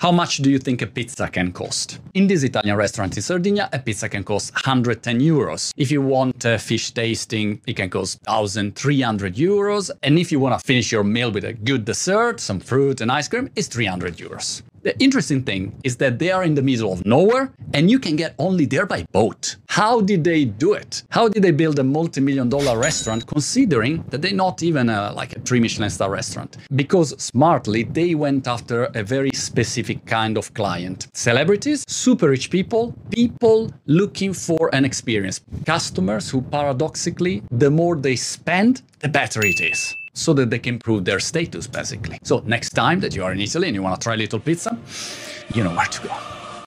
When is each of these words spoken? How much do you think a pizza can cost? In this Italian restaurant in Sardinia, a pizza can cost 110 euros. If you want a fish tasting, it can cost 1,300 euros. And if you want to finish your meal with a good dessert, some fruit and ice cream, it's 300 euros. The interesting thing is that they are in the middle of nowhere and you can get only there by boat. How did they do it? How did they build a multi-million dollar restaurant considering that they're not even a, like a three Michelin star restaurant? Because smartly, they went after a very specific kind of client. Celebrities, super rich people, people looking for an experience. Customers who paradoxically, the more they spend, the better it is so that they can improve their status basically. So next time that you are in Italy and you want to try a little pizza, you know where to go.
How 0.00 0.12
much 0.12 0.36
do 0.36 0.48
you 0.48 0.60
think 0.60 0.80
a 0.80 0.86
pizza 0.86 1.26
can 1.26 1.50
cost? 1.50 1.98
In 2.14 2.28
this 2.28 2.44
Italian 2.44 2.76
restaurant 2.76 3.16
in 3.16 3.22
Sardinia, 3.22 3.68
a 3.72 3.80
pizza 3.80 4.08
can 4.08 4.22
cost 4.22 4.54
110 4.54 5.18
euros. 5.18 5.72
If 5.76 5.90
you 5.90 6.00
want 6.00 6.44
a 6.44 6.56
fish 6.56 6.92
tasting, 6.92 7.60
it 7.66 7.74
can 7.74 7.90
cost 7.90 8.20
1,300 8.26 9.34
euros. 9.34 9.90
And 10.04 10.16
if 10.16 10.30
you 10.30 10.38
want 10.38 10.56
to 10.56 10.64
finish 10.64 10.92
your 10.92 11.02
meal 11.02 11.32
with 11.32 11.44
a 11.44 11.52
good 11.52 11.84
dessert, 11.84 12.38
some 12.38 12.60
fruit 12.60 13.00
and 13.00 13.10
ice 13.10 13.26
cream, 13.26 13.50
it's 13.56 13.66
300 13.66 14.18
euros. 14.18 14.62
The 14.82 14.98
interesting 15.00 15.42
thing 15.42 15.78
is 15.82 15.96
that 15.96 16.18
they 16.18 16.30
are 16.30 16.44
in 16.44 16.54
the 16.54 16.62
middle 16.62 16.92
of 16.92 17.04
nowhere 17.04 17.52
and 17.74 17.90
you 17.90 17.98
can 17.98 18.16
get 18.16 18.34
only 18.38 18.64
there 18.64 18.86
by 18.86 19.04
boat. 19.12 19.56
How 19.68 20.00
did 20.00 20.24
they 20.24 20.44
do 20.44 20.72
it? 20.72 21.02
How 21.10 21.28
did 21.28 21.42
they 21.42 21.50
build 21.50 21.78
a 21.78 21.84
multi-million 21.84 22.48
dollar 22.48 22.78
restaurant 22.78 23.26
considering 23.26 24.04
that 24.08 24.22
they're 24.22 24.32
not 24.32 24.62
even 24.62 24.88
a, 24.88 25.12
like 25.12 25.36
a 25.36 25.40
three 25.40 25.60
Michelin 25.60 25.90
star 25.90 26.10
restaurant? 26.10 26.56
Because 26.74 27.20
smartly, 27.22 27.82
they 27.82 28.14
went 28.14 28.46
after 28.46 28.84
a 28.94 29.02
very 29.02 29.30
specific 29.34 30.06
kind 30.06 30.38
of 30.38 30.54
client. 30.54 31.08
Celebrities, 31.12 31.84
super 31.88 32.28
rich 32.28 32.50
people, 32.50 32.94
people 33.10 33.72
looking 33.86 34.32
for 34.32 34.70
an 34.72 34.84
experience. 34.84 35.40
Customers 35.66 36.30
who 36.30 36.40
paradoxically, 36.42 37.42
the 37.50 37.70
more 37.70 37.96
they 37.96 38.16
spend, 38.16 38.82
the 39.00 39.08
better 39.08 39.44
it 39.44 39.60
is 39.60 39.94
so 40.18 40.34
that 40.34 40.50
they 40.50 40.58
can 40.58 40.74
improve 40.74 41.04
their 41.04 41.20
status 41.20 41.66
basically. 41.66 42.18
So 42.22 42.42
next 42.44 42.70
time 42.70 43.00
that 43.00 43.14
you 43.14 43.24
are 43.24 43.32
in 43.32 43.40
Italy 43.40 43.68
and 43.68 43.74
you 43.74 43.82
want 43.82 44.00
to 44.00 44.04
try 44.04 44.14
a 44.14 44.16
little 44.16 44.40
pizza, 44.40 44.76
you 45.54 45.62
know 45.62 45.74
where 45.74 45.86
to 45.86 46.02
go. 46.02 46.14